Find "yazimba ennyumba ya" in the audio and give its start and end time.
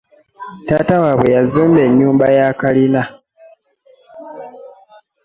1.37-2.47